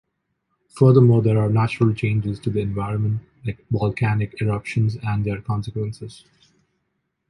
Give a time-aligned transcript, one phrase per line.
[0.75, 6.25] Furthermore there are natural changes to the environment like volcanic eruptions and their consequences.